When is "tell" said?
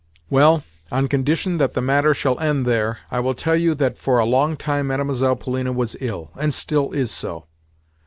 3.35-3.55